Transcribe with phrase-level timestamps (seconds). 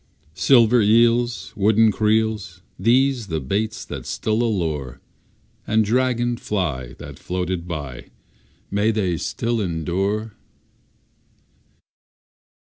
[0.33, 4.99] Silver eels, Wooden creels, These the baits that still allure,
[5.67, 8.07] And dragon fly That floated by,
[8.71, 10.33] May they still endure?